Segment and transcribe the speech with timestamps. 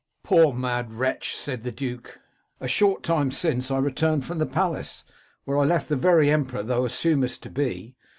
[0.11, 4.39] *'* Poor mad wretch!' said the duke, * a short time since, I returned from
[4.39, 5.03] the palace,
[5.43, 7.95] where I left the very emperor thou assumest to be.